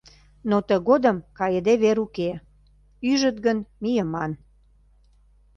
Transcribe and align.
Но 0.49 0.57
тыгодым 0.67 1.17
кайыде 1.37 1.73
вер 1.83 1.97
уке: 2.05 2.31
ӱжыт 3.09 3.37
гын, 3.45 3.57
мийыман. 3.81 4.31